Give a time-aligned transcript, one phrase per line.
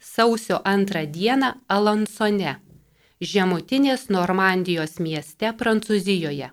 [0.00, 1.30] sausio 2 d.
[1.68, 2.56] Alansone,
[3.20, 6.50] žemutinės Normandijos mieste Prancūzijoje.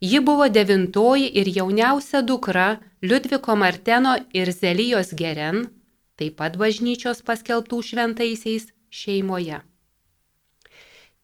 [0.00, 5.79] Ji buvo devintoji ir jauniausia dukra Liudviko Marteno ir Zelijos Geren,
[6.20, 9.62] taip pat bažnyčios paskelbtų šventaisiais šeimoje.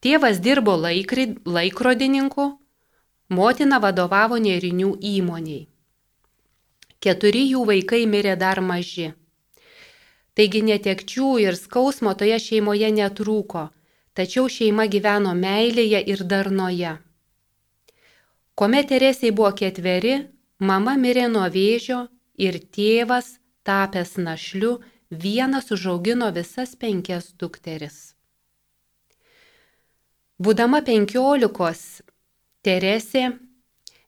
[0.01, 2.47] Tėvas dirbo laikri, laikrodininku,
[3.29, 5.67] motina vadovavo nerinių įmoniai.
[7.01, 9.13] Keturi jų vaikai mirė dar maži.
[10.37, 13.69] Taigi netekčių ir skausmo toje šeimoje netrūko,
[14.17, 16.97] tačiau šeima gyveno meilėje ir darnoje.
[18.57, 20.17] Kuomet Teresiai buvo ketveri,
[20.59, 22.07] mama mirė nuo vėžio
[22.41, 23.37] ir tėvas
[23.69, 24.79] tapęs našliu,
[25.11, 28.15] vienas užaugino visas penkias dukteris.
[30.39, 32.03] Būdama penkiolikos,
[32.67, 33.29] Teresė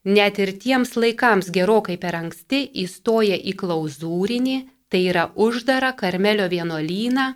[0.04, 4.56] net ir tiems laikams gerokai per anksti įstoja į klauzūrinį,
[4.90, 7.26] tai yra uždarą Karmelio vienuolyną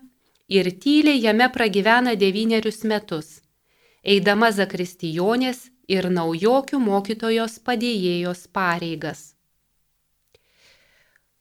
[0.49, 3.29] ir tyliai jame pragyvena devynerius metus,
[4.03, 9.32] eidama zakristijonės ir naujokių mokytojos padėjėjos pareigas.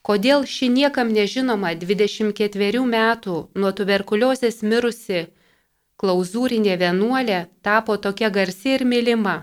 [0.01, 5.27] Kodėl ši niekam nežinoma 24 metų nuo tuberkuliozės mirusi
[6.01, 9.35] klauzūrinė vienuolė tapo tokia garsi ir mylima?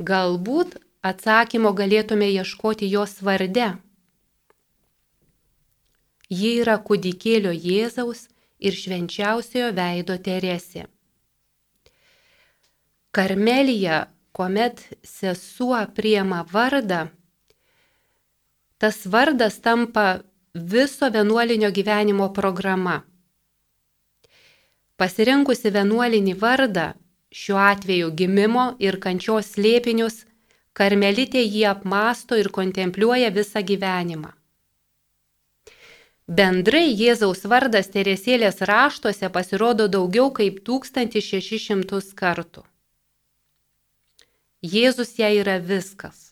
[0.00, 0.74] Galbūt
[1.06, 3.68] atsakymo galėtume ieškoti jos varde.
[6.30, 8.26] Ji yra kūdikėlio Jėzaus
[8.58, 10.88] ir švenčiausiojo veido Teresė.
[13.10, 17.08] Karmelija, kuomet sesuo priema vardą,
[18.80, 20.20] tas vardas tampa
[20.54, 23.02] viso vienuolinio gyvenimo programa.
[24.96, 26.86] Pasirinkusi vienuolinį vardą,
[27.40, 30.16] šiuo atveju gimimo ir kančios slėpinius,
[30.72, 34.32] karmelitė jį apmąsto ir kontempliuoja visą gyvenimą.
[36.40, 42.64] Bendrai Jėzaus vardas Teresėlės raštuose pasirodo daugiau kaip 1600 kartų.
[44.62, 46.29] Jėzus jai yra viskas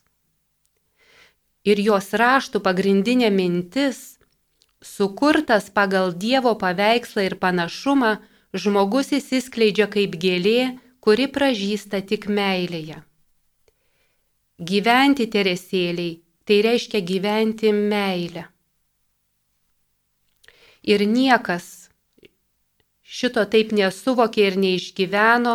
[1.68, 4.18] ir jos raštų pagrindinė mintis-
[4.94, 8.12] sukurtas pagal Dievo paveikslą ir panašumą,
[8.54, 13.02] žmogus įsiskleidžia kaip gėlė, kuri pražįsta tik meilėje.
[14.70, 18.44] Gyventi teresėliai- tai reiškia gyventi meilę.
[20.82, 21.88] Ir niekas
[23.02, 25.54] šito taip nesuvokė ir neišgyveno,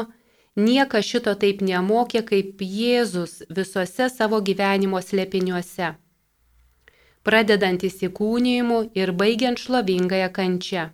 [0.56, 5.96] niekas šito taip nemokė kaip Jėzus visose savo gyvenimo slėpiniuose
[7.24, 10.90] pradedant įsikūnymu ir baigiant šlovingąją kančią.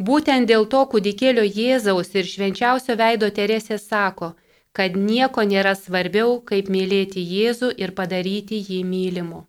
[0.00, 4.32] Būtent dėl to kūdikėlio Jėzaus ir švenčiausio veido Teresė sako,
[4.72, 9.44] kad nieko nėra svarbiau, kaip mylėti Jėzų ir padaryti jį mylimu.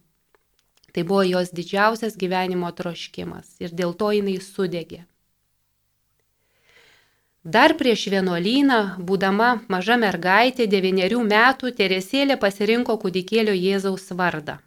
[0.91, 5.05] Tai buvo jos didžiausias gyvenimo troškimas ir dėl to jinai sudegė.
[7.43, 14.59] Dar prieš vienuolyną, būdama maža mergaitė, devyniarių metų, Teresėlė pasirinko kūdikėlio Jėzaus vardą.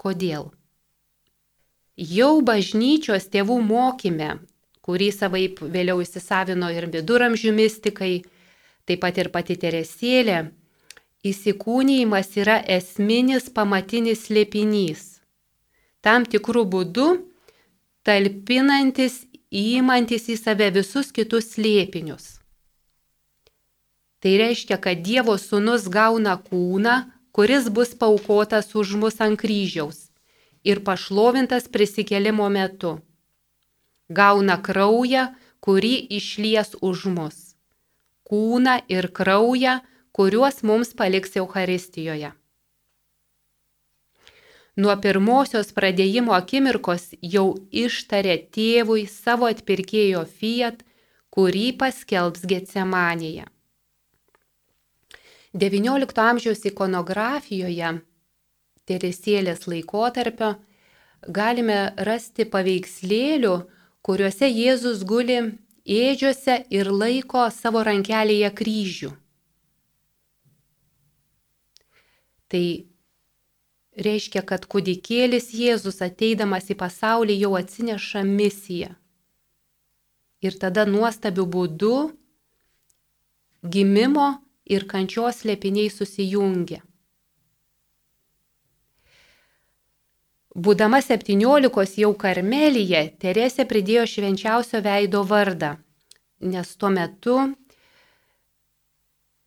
[0.00, 0.48] Kodėl?
[1.98, 4.38] Jau bažnyčios tėvų mokyme,
[4.80, 8.24] kurį savaip vėliau įsisavino ir viduramžių mystikai,
[8.88, 10.48] taip pat ir pati Teresėlė,
[11.20, 15.18] įsikūnyjimas yra esminis pamatinis slėpinys.
[16.00, 17.08] Tam tikrų būdų
[18.08, 22.38] talpinantis, įimantis į save visus kitus slėpinius.
[24.18, 26.96] Tai reiškia, kad Dievo sūnus gauna kūną,
[27.32, 30.08] kuris bus paukotas už mus ant kryžiaus
[30.66, 32.98] ir pašlovintas prisikelimo metu.
[34.10, 35.28] Gauna kraują,
[35.62, 37.48] kurį išlies už mus
[38.28, 39.78] kūną ir kraują,
[40.12, 42.32] kuriuos mums paliks Euharistijoje.
[44.78, 50.84] Nuo pirmosios pradėjimo akimirkos jau ištarė tėvui savo atpirkėjo fiat,
[51.34, 53.48] kurį paskelbs Getsemanėje.
[55.58, 57.96] XIX amžiaus ikonografijoje
[58.88, 60.54] Teresėlės laikotarpio
[61.26, 61.78] galime
[62.08, 63.54] rasti paveikslėlių,
[64.06, 65.40] kuriuose Jėzus guli
[65.84, 69.10] ėdžiuose ir laiko savo rankelėje kryžių.
[72.48, 72.64] Tai
[74.04, 78.94] reiškia, kad kūdikėlis Jėzus ateidamas į pasaulį jau atsineša misiją.
[80.44, 81.94] Ir tada nuostabiu būdu
[83.62, 84.28] gimimo
[84.70, 86.82] ir kančios lėpiniai susijungia.
[90.58, 95.76] Būdama 17 jau Karmelyje, Teresė pridėjo švenčiausio veido vardą,
[96.40, 97.36] nes tuo metu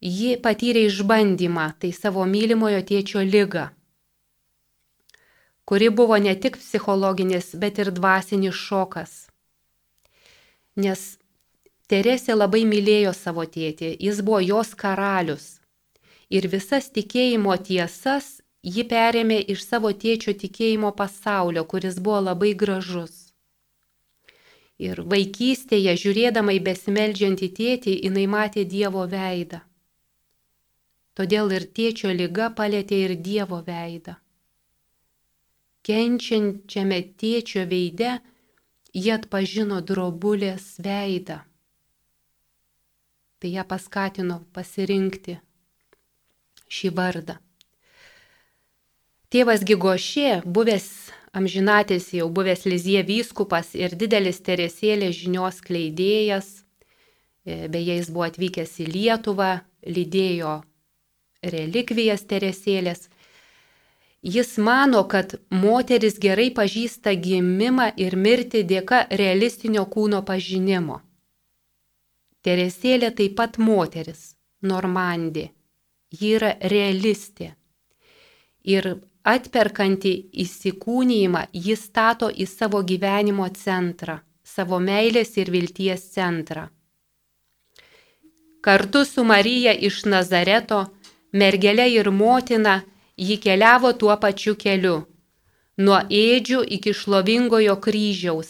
[0.01, 3.67] ji patyrė išbandymą, tai savo mylimojo tėčio lygą,
[5.65, 9.17] kuri buvo ne tik psichologinis, bet ir dvasinis šokas.
[10.75, 11.21] Nes
[11.91, 15.47] Teresė labai mylėjo savo tėtį, jis buvo jos karalius.
[16.31, 23.17] Ir visas tikėjimo tiesas ji perėmė iš savo tėčio tikėjimo pasaulio, kuris buvo labai gražus.
[24.79, 29.59] Ir vaikystėje, žiūrėdama į besimeldžiantį tėtį, jinai matė Dievo veidą.
[31.19, 34.15] Todėl ir tėčio lyga palėtė ir Dievo veidą.
[35.87, 38.19] Kenčiančiame tėčio veide
[38.93, 41.39] jie atpažino drobulės veidą.
[43.41, 45.39] Tai ją paskatino pasirinkti
[46.71, 47.39] šį vardą.
[49.31, 50.87] Tėvas Gigošė, buvęs
[51.33, 56.49] amžinatis jau buvęs Lizie vyskupas ir didelis Teresėlės žinios kleidėjas,
[57.45, 59.51] e, beje, jis buvo atvykęs į Lietuvą,
[59.87, 60.57] lydėjo
[61.41, 63.07] relikvijas Teresėlės.
[64.21, 70.99] Jis mano, kad moteris gerai pažįsta gimimą ir mirtį dėka realistinio kūno pažinimo.
[72.45, 75.49] Teresėlė taip pat moteris, normandė.
[76.11, 77.55] Ji yra realistė.
[78.61, 78.87] Ir
[79.23, 80.13] atperkanti
[80.43, 86.67] įsikūnyjimą jis stato į savo gyvenimo centrą, savo meilės ir vilties centrą.
[88.61, 90.83] Kartu su Marija iš Nazareto,
[91.33, 92.81] mergelė ir motina,
[93.27, 94.97] ji keliavo tuo pačiu keliu,
[95.85, 98.49] nuo ėdžių iki šlovingojo kryžiaus,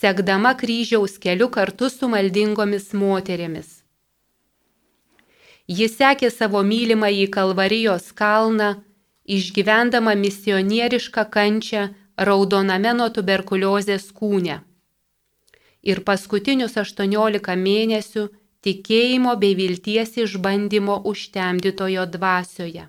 [0.00, 3.82] sekdama kryžiaus keliu kartu su maldingomis moterimis.
[5.68, 8.70] Jis sekė savo mylimą į Kalvarijos kalną,
[9.36, 11.84] išgyvendama misionierišką kančią
[12.28, 14.58] raudoname nuo tuberkuliozės kūne.
[15.84, 18.26] Ir paskutinius 18 mėnesių
[18.64, 22.88] tikėjimo bei vilties išbandymo užtemdytojo dvasioje.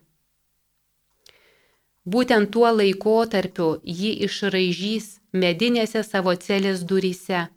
[2.05, 3.69] Būtent tuo laikotarpiu
[3.99, 7.47] ji išraižys medinėse savo celės duryse.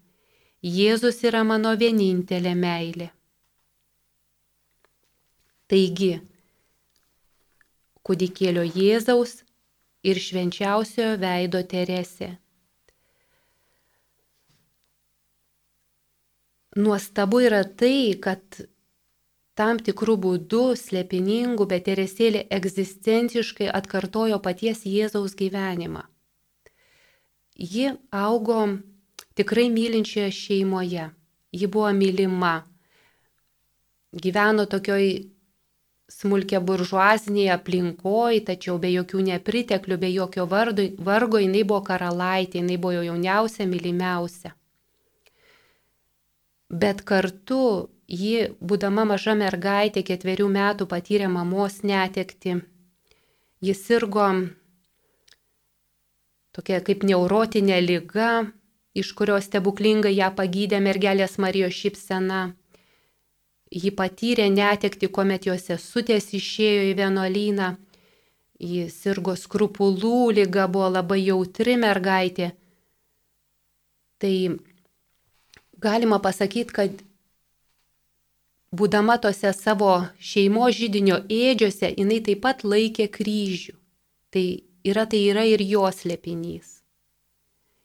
[0.64, 3.10] Jėzus yra mano vienintelė meilė.
[5.68, 6.14] Taigi,
[8.08, 9.34] kūdikėlio Jėzaus
[10.08, 12.30] ir švenčiausiojo veido Teresė.
[16.78, 18.62] Nuostabu yra tai, kad
[19.58, 26.04] tam tikrų būdų slėpiningų, bet Teresėlė egzistenciškai atkartojo paties Jėzaus gyvenimą.
[27.58, 28.60] Ji augo
[29.38, 31.08] tikrai mylinčioje šeimoje,
[31.50, 32.54] ji buvo mylima,
[34.14, 35.10] gyveno tokioj
[36.08, 42.78] smulkia buržuazinėje aplinkoje, tačiau be jokių nepriteklių, be jokio vardo, vargo jinai buvo karalaitė, jinai
[42.78, 44.54] buvo jauniausia, mylimiausia.
[46.68, 52.56] Bet kartu ji, būdama maža mergaitė, ketverių metų patyrė mamos netekti.
[53.60, 54.28] Jis sirgo
[56.54, 58.48] tokia kaip neurotinė lyga,
[58.94, 62.54] iš kurios stebuklingai ją pagydė mergelės Marijos šypsena.
[63.68, 67.74] Ji patyrė netekti, kuomet jos sesutės išėjo į vienuolyną.
[68.58, 72.54] Ji sirgo skrupulų lyga, buvo labai jautri mergaitė.
[74.18, 74.32] Tai
[75.78, 77.04] galima pasakyti, kad
[78.72, 83.76] būdama tose savo šeimos žydinio ėdžiose, jinai taip pat laikė kryžių.
[84.32, 84.44] Tai
[84.84, 86.78] yra, tai yra ir jos lėpinys.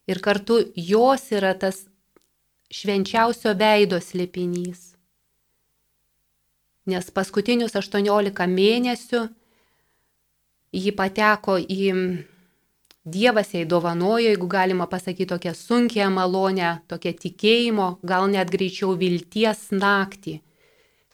[0.08, 1.86] Ir kartu jos yra tas
[2.74, 4.92] švenčiausio veido slėpinys.
[6.92, 9.24] Nes paskutinius 18 mėnesių
[10.76, 11.94] ji pateko į
[13.04, 19.66] Dievas jai dovanojo, jeigu galima pasakyti, tokią sunkę malonę, tokią tikėjimo, gal net greičiau vilties
[19.76, 20.38] naktį.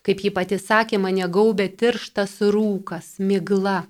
[0.06, 3.84] Kaip ji pati sakė, mane gaubė tirštas rūkas, migla,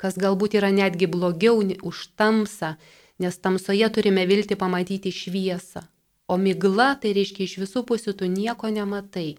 [0.00, 2.76] kas galbūt yra netgi blogiau už tamsą,
[3.20, 5.84] nes tamsoje turime vilti pamatyti šviesą,
[6.26, 9.36] o migla tai reiškia iš visų pusių tu nieko nematai.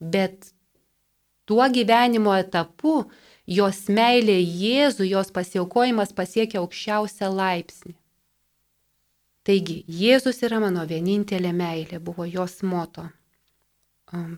[0.00, 0.52] Bet
[1.44, 3.10] tuo gyvenimo etapu
[3.46, 7.96] jos meilė Jėzų, jos pasiaukojimas pasiekia aukščiausią laipsnį.
[9.42, 13.08] Taigi, Jėzus yra mano vienintelė meilė, buvo jos moto.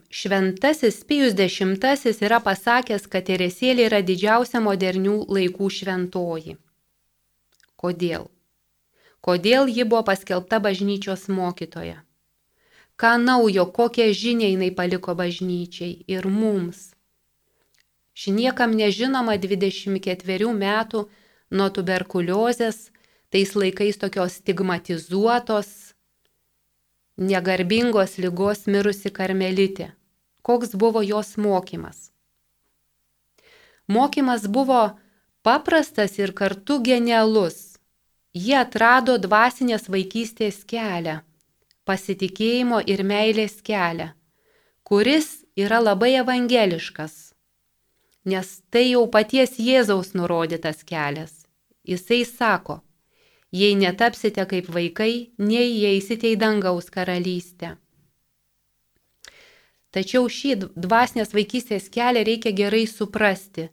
[0.09, 6.55] Šventasis Pijus X yra pasakęs, kad Teresėlė yra didžiausia modernių laikų šventoji.
[7.75, 8.29] Kodėl?
[9.19, 12.05] Kodėl ji buvo paskelbta bažnyčios mokytoja?
[12.95, 16.93] Ką naujo, kokią žinią jinai paliko bažnyčiai ir mums?
[18.15, 21.01] Ši niekam nežinoma 24 metų
[21.51, 22.93] nuo tuberkuliozės,
[23.27, 25.84] tais laikais tokios stigmatizuotos,
[27.17, 29.91] negarbingos lygos mirusi karmelitė.
[30.45, 32.11] Koks buvo jos mokymas?
[33.87, 34.81] Mokymas buvo
[35.43, 37.77] paprastas ir kartu genialus.
[38.35, 41.21] Jie atrado dvasinės vaikystės kelią,
[41.87, 44.09] pasitikėjimo ir meilės kelią,
[44.83, 47.35] kuris yra labai evangeliškas
[48.25, 51.45] nes tai jau paties Jėzaus nurodytas kelias.
[51.85, 52.79] Jisai sako,
[53.55, 57.75] jei netapsite kaip vaikai, neįeisite į dangaus karalystę.
[59.95, 63.69] Tačiau šį dvasinės vaikystės kelią reikia gerai suprasti.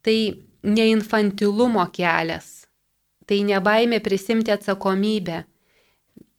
[0.00, 0.18] Tai
[0.64, 2.64] ne infantilumo kelias,
[3.28, 5.42] tai ne baimė prisimti atsakomybę,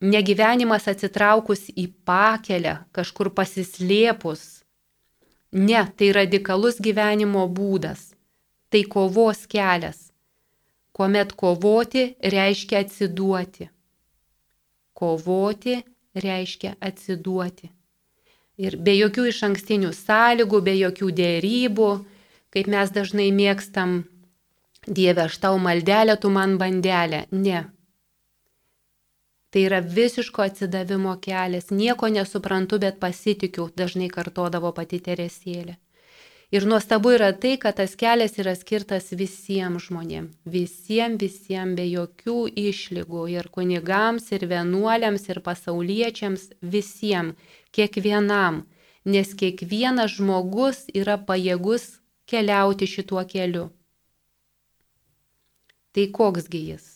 [0.01, 4.59] negyvenimas atsitraukus į pakelę, kažkur pasislėpus,
[5.51, 8.13] Ne, tai radikalus gyvenimo būdas.
[8.69, 10.08] Tai kovos kelias.
[10.99, 12.03] Kuomet kovoti
[12.35, 13.69] reiškia atsiduoti.
[14.99, 15.77] Kovoti
[16.27, 17.71] reiškia atsiduoti.
[18.59, 21.89] Ir be jokių iš ankstinių sąlygų, be jokių dėrybų,
[22.51, 24.01] kaip mes dažnai mėgstam,
[24.87, 27.25] Dieve, aš tau maldelę, tu man bandelę.
[27.31, 27.65] Ne,
[29.49, 35.73] Tai yra visiško atsidavimo kelias, nieko nesuprantu, bet pasitikiu, dažnai kartodavo pati Teresėlė.
[36.49, 42.37] Ir nuostabu yra tai, kad tas kelias yra skirtas visiems žmonėms, visiems, visiems be jokių
[42.57, 47.37] išlygų, ir kunigams, ir vienuoliams, ir pasauliečiams, visiems,
[47.69, 48.63] kiekvienam,
[49.05, 53.67] nes kiekvienas žmogus yra pajėgus keliauti šituo keliu.
[55.93, 56.95] Tai koksgi jis?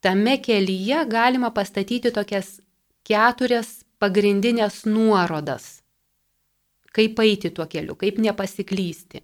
[0.00, 2.60] tame kelyje galima pastatyti tokias
[3.08, 5.82] keturias pagrindinės nuorodas.
[6.94, 9.22] Kaip eiti tuo keliu, kaip nepasiklysti.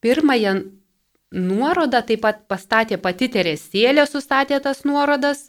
[0.00, 0.54] Pirmąją
[1.32, 5.48] nuorodą taip pat pastatė pati Teresėlė, sustatė tas nuorodas.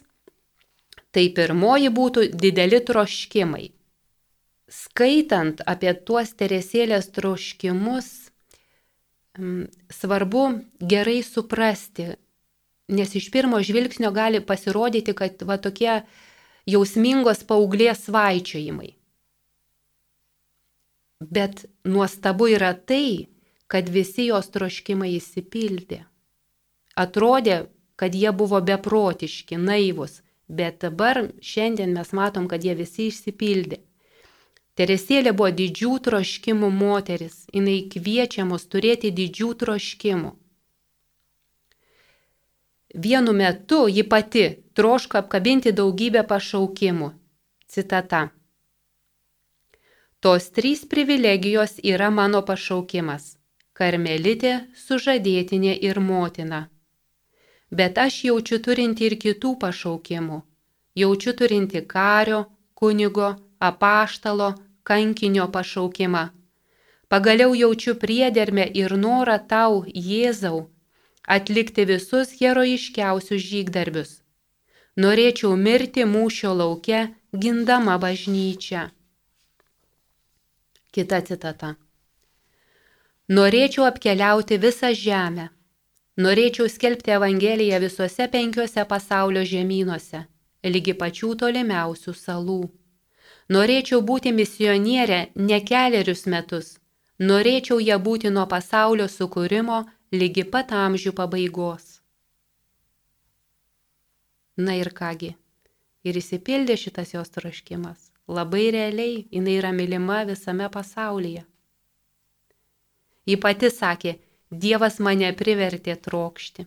[1.10, 3.70] Tai pirmoji būtų dideli troškimai.
[4.70, 8.30] Skaitant apie tuos Teresėlės troškimus,
[9.90, 10.44] svarbu
[10.78, 12.12] gerai suprasti,
[12.90, 16.02] nes iš pirmo žvilgsnio gali pasirodyti, kad va tokie
[16.70, 18.94] jausmingos paauglės svaičiojimai.
[21.20, 23.28] Bet nuostabu yra tai,
[23.68, 26.00] kad visi jos troškimai įsipildė.
[26.96, 27.66] Atrodė,
[28.00, 33.82] kad jie buvo beprotiški, naivus, bet dabar šiandien mes matom, kad jie visi išsipildė.
[34.80, 40.32] Teresėlė buvo didžių troškimų moteris, jinai kviečia mus turėti didžių troškimų.
[42.94, 47.12] Vienu metu ji pati troško apkabinti daugybę pašaukimų.
[47.68, 48.30] Citata.
[50.20, 53.22] Tos trys privilegijos yra mano pašaukimas-
[53.78, 54.50] karmelitė,
[54.80, 56.58] sužadėtinė ir motina.
[57.78, 60.42] Bet aš jaučiu turinti ir kitų pašaukimų.
[61.02, 62.40] Jaučiu turinti kario,
[62.74, 63.30] kunigo,
[63.70, 64.50] apaštalo,
[64.84, 66.24] kankinio pašaukimą.
[67.08, 70.68] Pagaliau jaučiu priedermę ir norą tau, Jėzau,
[71.36, 74.10] atlikti visus herojiškiausius žygdarbius.
[74.96, 77.00] Norėčiau mirti mūšio lauke,
[77.32, 78.90] gindama bažnyčią.
[80.90, 81.76] Kita citata.
[83.30, 85.44] Norėčiau apkeliauti visą žemę.
[86.18, 90.24] Norėčiau skelbti Evangeliją visuose penkiuose pasaulio žemynuose,
[90.66, 92.58] lygi pačių tolimiausių salų.
[93.54, 96.74] Norėčiau būti misionierė ne keliarius metus.
[97.30, 102.00] Norėčiau ją būti nuo pasaulio sukūrimo lygi pat amžių pabaigos.
[104.58, 105.36] Na ir kągi,
[106.02, 108.09] ir įsipildė šitas jos troškimas.
[108.30, 111.44] Labai realiai jinai yra mylima visame pasaulyje.
[113.26, 114.18] Ji pati sakė,
[114.50, 116.64] Dievas mane privertė trokšti.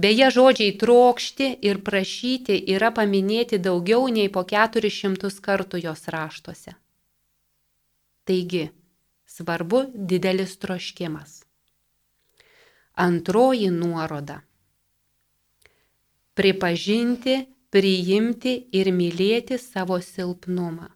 [0.00, 6.74] Beje, žodžiai trokšti ir prašyti yra paminėti daugiau nei po 400 kartų jos raštuose.
[8.28, 8.68] Taigi,
[9.24, 11.40] svarbu didelis troškimas.
[12.94, 14.42] Antroji nuoroda.
[16.36, 17.38] Pripažinti,
[17.70, 20.90] priimti ir mylėti savo silpnumą.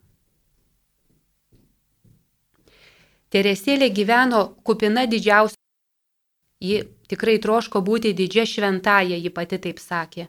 [3.35, 5.59] Teresėlė gyveno kupina didžiausia.
[6.63, 10.29] Ji tikrai troško būti didžia šventaja, ji pati taip sakė.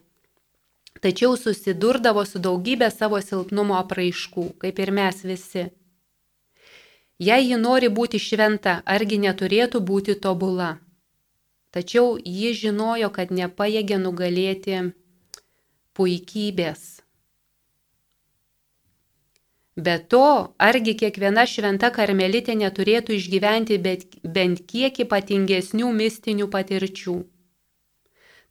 [1.00, 5.68] Tačiau susidurdavo su daugybė savo silpnumo apraiškų, kaip ir mes visi.
[7.22, 10.76] Jei ji nori būti šventa, argi neturėtų būti tobula.
[11.70, 14.82] Tačiau ji žinojo, kad nepajėgė nugalėti
[15.96, 16.86] puikybės.
[19.76, 27.16] Be to, argi kiekviena šventa karmelitė neturėtų išgyventi bent kiek ypatingesnių mistinių patirčių.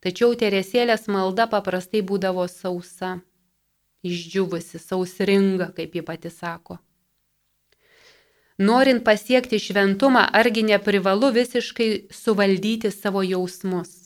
[0.06, 3.16] Tačiau Teresėlės malda paprastai būdavo sausa,
[4.06, 6.78] išdžiuvusi, sausringa, kaip ji pati sako.
[8.62, 14.05] Norint pasiekti šventumą, argi neprivalu visiškai suvaldyti savo jausmus.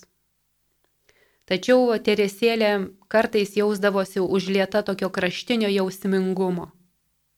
[1.50, 2.70] Tačiau Teresėlė
[3.10, 6.68] kartais jausdavosi užlieta tokio kraštinio jausmingumo.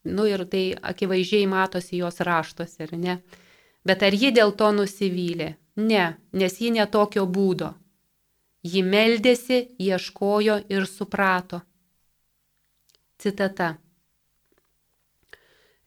[0.05, 3.15] Nu ir tai akivaizdžiai matosi jos raštuose, ar ne?
[3.89, 5.55] Bet ar ji dėl to nusivylė?
[5.77, 7.73] Ne, nes ji netokio būdo.
[8.63, 11.63] Ji meldėsi, ieškojo ir suprato.
[13.19, 13.77] Citata.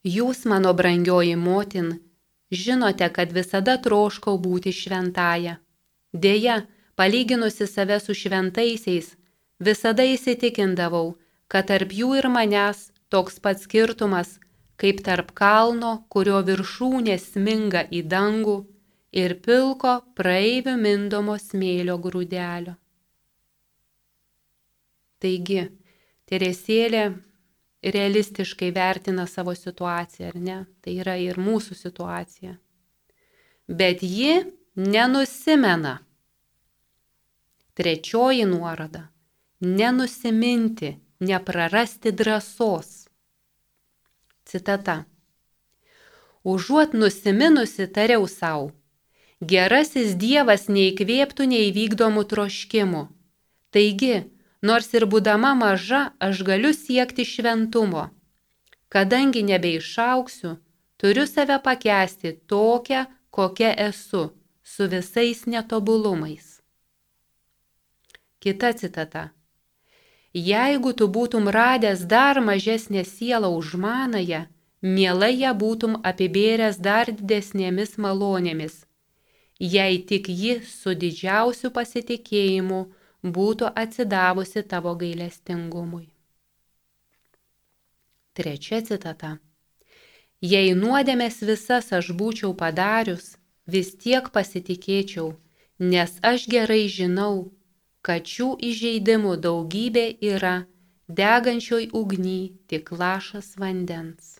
[0.04, 1.94] Jūs, mano brangioji motin,
[2.52, 5.60] žinote, kad visada troškau būti šventaja.
[6.14, 6.64] Deja,
[6.96, 9.14] palyginusi save su šventaisiais,
[9.60, 11.16] visada įsitikindavau,
[11.48, 14.40] kad tarp jų ir manęs toks pats skirtumas,
[14.82, 18.58] kaip tarp kalno, kurio viršūnė sminga į dangų,
[19.16, 22.76] ir pilko praeivių mindomo smėlio grūdelio.
[25.24, 25.64] Taigi,
[26.26, 27.04] Teresėlė
[27.86, 30.58] realistiškai vertina savo situaciją, ar ne?
[30.82, 32.56] Tai yra ir mūsų situacija.
[33.70, 34.40] Bet ji
[34.74, 36.00] nenusimena.
[37.76, 39.08] Trečioji nuoroda-
[39.80, 43.08] nenusiminti, neprarasti drąsos.
[44.46, 45.04] Citata.
[46.44, 48.72] Užuot nusiminusi, tariau savo,
[49.42, 53.04] gerasis Dievas neįkvėptų neįvykdomų troškimų.
[53.72, 54.16] Taigi,
[54.66, 58.08] Nors ir būdama maža, aš galiu siekti šventumo.
[58.90, 60.56] Kadangi nebeišauksiu,
[60.98, 64.24] turiu save pakesti tokią, kokia esu,
[64.64, 66.55] su visais netobulumais.
[68.46, 69.22] Kita citata.
[70.38, 74.42] Jeigu tu būtum radęs dar mažesnę sielą už manąją,
[74.98, 78.76] mielai ją būtum apibėręs dar didesnėmis malonėmis,
[79.58, 82.84] jei tik ji su didžiausiu pasitikėjimu
[83.40, 86.06] būtų atsidavusi tavo gailestingumui.
[88.38, 89.40] Trečia citata.
[90.54, 95.34] Jei nuodėmės visas aš būčiau padarius, vis tiek pasitikėčiau,
[95.80, 97.55] nes aš gerai žinau,
[98.06, 100.56] kad šių įžeidimų daugybė yra
[101.20, 102.39] degančioj ugny
[102.72, 104.36] tik lašas vandens.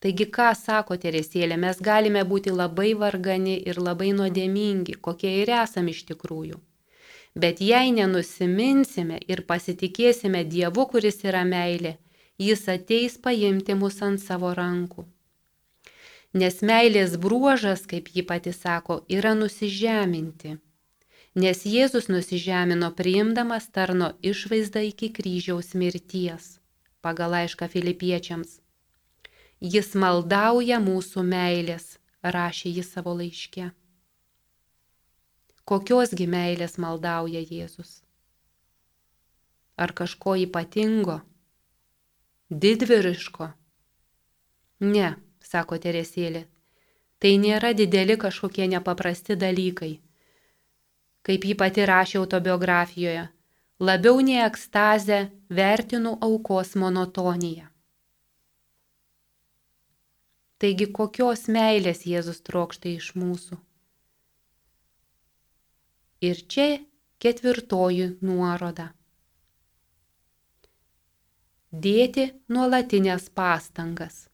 [0.00, 5.92] Taigi, ką sako Teresėlė, mes galime būti labai vargani ir labai nuodėmingi, kokie ir esame
[5.92, 6.60] iš tikrųjų.
[7.42, 11.98] Bet jei nenusiminsime ir pasitikėsime Dievu, kuris yra meilė,
[12.40, 15.02] Jis ateis paimti mus ant savo rankų.
[16.32, 20.58] Nes meilės bruožas, kaip ji pati sako, yra nusižeminti.
[21.34, 26.58] Nes Jėzus nusižemino priimdamas tarno išvaizdą iki kryžiaus mirties.
[27.00, 28.60] Pagal laišką filipiečiams.
[29.60, 33.70] Jis maldauja mūsų meilės, rašė jis savo laiške.
[35.64, 38.00] Kokiosgi meilės maldauja Jėzus?
[39.76, 41.20] Ar kažko ypatingo?
[42.50, 43.52] didviriško.
[44.80, 45.16] Ne,
[45.50, 46.44] sako Teresėlė,
[47.20, 49.94] tai nėra dideli kažkokie nepaprasti dalykai.
[51.26, 53.26] Kaip ji pati rašė autobiografijoje,
[53.80, 55.18] labiau nei ekstazę
[55.60, 57.66] vertinu aukos monotoniją.
[60.60, 63.58] Taigi kokios meilės Jėzus trokšta iš mūsų?
[66.28, 66.66] Ir čia
[67.20, 68.90] ketvirtoji nuoroda
[71.70, 74.29] dėti nuolatinės pastangas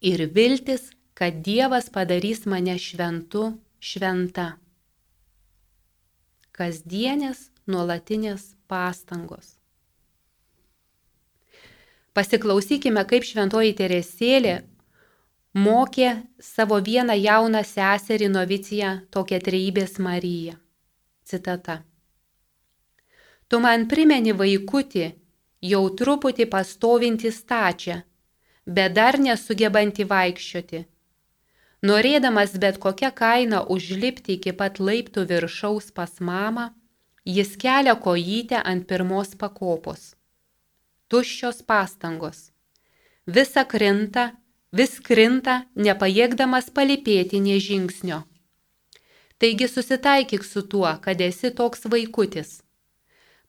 [0.00, 4.52] ir viltis, kad Dievas padarys mane šventu, šventa.
[6.54, 9.56] Kasdienės nuolatinės pastangos.
[12.14, 14.56] Pasiklausykime, kaip šventoji Teresėlė
[15.54, 16.08] mokė
[16.42, 20.56] savo vieną jauną seserį noviciją tokią treibės Mariją.
[21.22, 21.82] Citata.
[23.48, 25.06] Tu man primeni vaikutį,
[25.62, 28.02] jau truputį pastovinti stačią,
[28.76, 30.84] bet dar nesugebanti vaikščioti.
[31.88, 36.68] Norėdamas bet kokią kainą užlipti iki pat laiptų viršaus pas mamą,
[37.24, 40.14] jis kelia kojytę ant pirmos pakopos.
[41.08, 42.50] Tuščios pastangos.
[43.26, 44.32] Visa krinta,
[44.72, 48.24] vis krinta, nepajėgdamas palipėti nie žingsnio.
[49.38, 52.58] Taigi susitaikyk su tuo, kad esi toks vaikutis.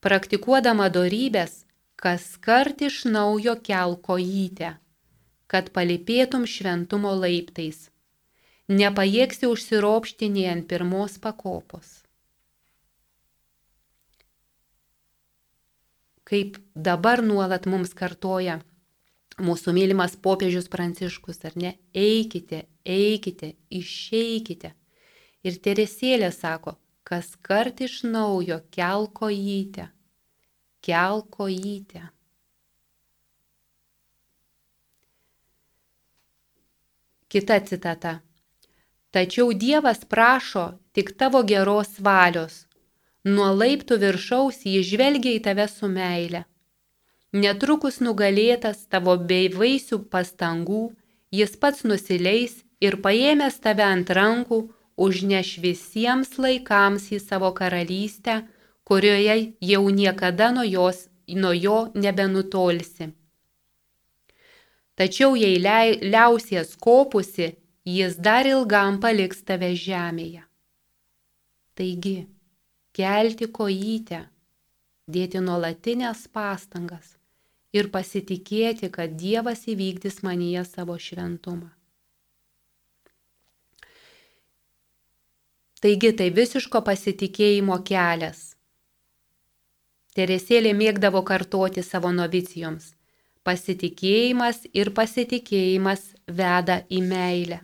[0.05, 4.75] Praktikuodama dorybės, kas kart iš naujo kelkojytę,
[5.49, 7.87] kad palipėtum šventumo laiptais.
[8.69, 12.03] Nepajėgsi užsiropšti nei ant pirmos pakopos.
[16.29, 18.59] Kaip dabar nuolat mums kartoja
[19.41, 21.71] mūsų mylimas popiežius Pranciškus, ar ne?
[21.97, 24.75] Eikite, eikite, išeikite.
[25.41, 29.89] Ir Teresėlė sako, kas kart iš naujo kelkojyte
[30.81, 32.07] kelkojytę.
[37.29, 38.21] Kita citata.
[39.13, 40.63] Tačiau Dievas prašo
[40.93, 42.65] tik tavo geros valios.
[43.23, 46.41] Nuo laiptų viršaus jį žvelgia į tave su meile.
[47.43, 50.81] Netrukus nugalėtas tavo bevaisių pastangų,
[51.29, 54.59] jis pats nusileis ir paėmęs tave ant rankų,
[54.97, 58.41] užneš visiems laikams į savo karalystę,
[58.89, 63.13] kurioje jau niekada nuo, jos, nuo jo nebenutolsi.
[64.99, 67.53] Tačiau jei liausies kopusi,
[67.87, 70.43] jis dar ilgam paliks tave žemėje.
[71.79, 72.17] Taigi,
[72.91, 74.25] kelti kojytę,
[75.07, 77.15] dėti nuolatinės pastangas
[77.71, 81.71] ir pasitikėti, kad Dievas įvykdys manyje savo šventumą.
[85.79, 88.49] Taigi tai visiško pasitikėjimo kelias
[90.17, 92.98] Teresėlė mėgdavo kartoti savo novicijoms.
[93.49, 96.03] Pasitikėjimas ir pasitikėjimas
[96.39, 97.63] veda į meilę.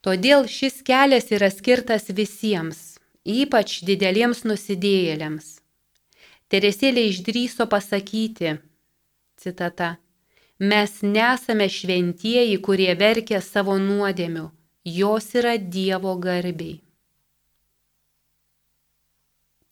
[0.00, 2.78] Todėl šis kelias yra skirtas visiems,
[3.28, 5.58] ypač dideliems nusidėjėliams.
[6.48, 8.56] Teresėlė išdryso pasakyti,
[9.36, 9.90] citata,
[10.72, 14.46] mes nesame šventieji, kurie verkia savo nuodėmių,
[14.96, 16.80] jos yra Dievo garbiai.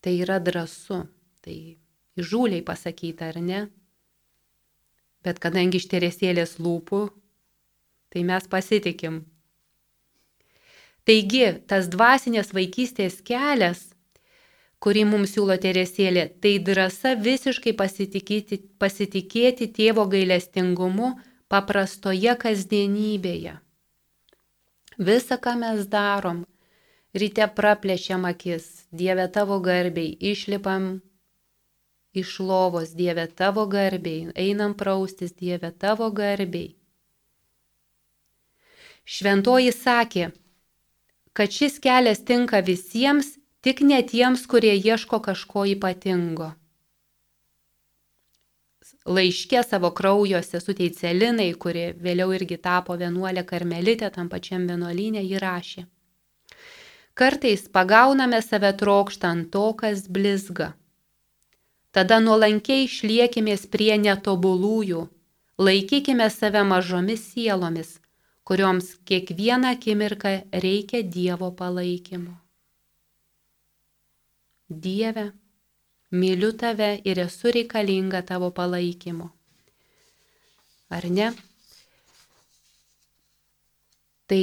[0.04, 1.06] Tai yra drąsu,
[1.48, 1.78] tai
[2.20, 3.64] įžūliai pasakyta, ar ne?
[5.24, 7.06] Bet kadangi iš teresėlės lūpų,
[8.12, 9.22] tai mes pasitikim.
[11.08, 13.86] Taigi, tas dvasinės vaikystės kelias,
[14.84, 21.14] kurį mums siūlo teresėlė, tai drąsa visiškai pasitikėti, pasitikėti tėvo gailestingumu
[21.48, 23.56] paprastoje kasdienybėje.
[24.98, 26.44] Visa, ką mes darom,
[27.16, 30.98] ryte praplėšiam akis, Dieve tavo garbiai, išlipam
[32.14, 36.74] iš lovos, Dieve tavo garbiai, einam praustis, Dieve tavo garbiai.
[39.08, 40.30] Šventoji sakė,
[41.32, 46.52] kad šis kelias tinka visiems, tik ne tiems, kurie ieško kažko ypatingo.
[49.08, 55.40] Laiškė savo kraujuose suteicė Linai, kuri vėliau irgi tapo vienuolė karmelitė tam pačiam vienuolynė, jį
[55.40, 55.86] rašė.
[57.18, 60.74] Kartais pagauname save trokštant to, kas blizga.
[61.94, 65.06] Tada nuolankiai išliekimės prie netobulųjų,
[65.58, 67.94] laikykime save mažomis sielomis,
[68.44, 72.36] kurioms kiekvieną akimirką reikia Dievo palaikymo.
[74.68, 75.30] Dieve,
[76.12, 79.30] myliu tave ir esu reikalinga tavo palaikymo.
[80.92, 81.32] Ar ne?
[84.28, 84.42] Tai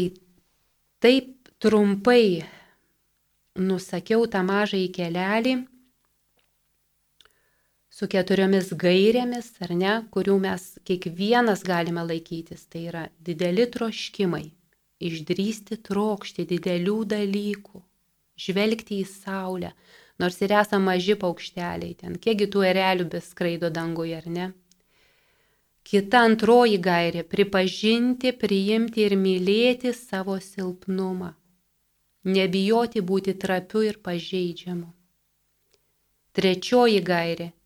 [1.02, 2.42] taip trumpai
[3.56, 5.56] nusakiau tą mažą į kelelį,
[7.96, 12.66] su keturiomis gairėmis, ar ne, kurių mes kiekvienas galime laikytis.
[12.68, 14.50] Tai yra dideli troškimai,
[15.00, 17.84] išdrysti trokšti didelių dalykų,
[18.46, 19.72] žvelgti į saulę,
[20.20, 24.52] nors ir esame maži paukšteliai ten, kiekgi tų erelių beskraido danguje, ar ne.
[25.86, 31.36] Kita antroji gairė- pripažinti, priimti ir mylėti savo silpnumą.
[32.26, 34.90] Nebijoti būti trapiu ir pažeidžiamu.
[36.34, 37.52] Trečioji gairė-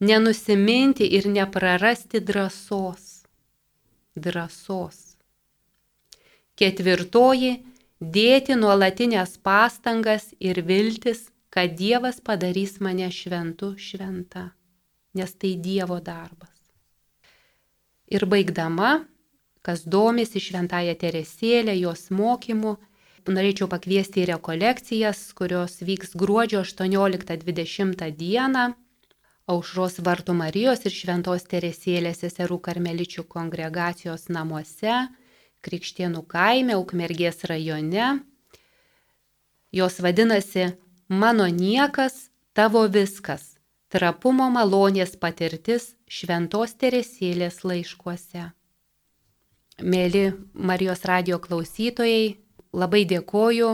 [0.00, 3.22] nenusiminti ir neprarasti drąsos.
[4.16, 5.16] Drąsos.
[6.56, 7.52] Ketvirtoji-
[8.16, 14.50] dėti nuolatinės pastangas ir viltis, kad Dievas padarys mane šventu šventa,
[15.14, 16.58] nes tai Dievo darbas.
[18.08, 19.04] Ir baigdama,
[19.62, 22.76] kas domisi šventąją Teresėlę, jos mokymu,
[23.26, 28.74] norėčiau pakviesti į rekolekcijas, kurios vyks gruodžio 18-20 dieną
[29.50, 35.08] Aušros Vartų Marijos ir Šventos Teresėlės seserų karmeličių kongregacijos namuose,
[35.60, 38.20] Krikštienų kaime, Ukmergės rajone.
[39.74, 40.70] Jos vadinasi
[41.10, 43.56] Mano niekas, tavo viskas
[43.90, 48.44] trapumo malonės patirtis Šventos Teresėlės laiškuose.
[49.82, 52.36] Mėly Marijos radio klausytojai,
[52.70, 53.72] labai dėkoju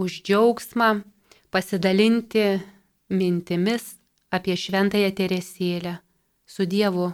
[0.00, 0.88] už džiaugsmą
[1.52, 2.46] pasidalinti
[3.12, 3.98] mintimis
[4.36, 5.92] apie Šventąją Teresėlę.
[6.46, 7.12] Su Dievu